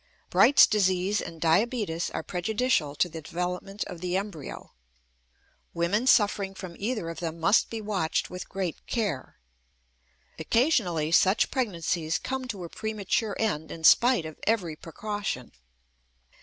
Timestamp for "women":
5.75-6.07